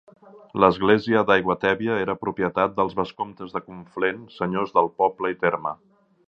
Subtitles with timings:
[0.61, 5.77] L'església d'Aiguatèbia era propietat dels vescomtes de Conflent, senyors del poble i terme.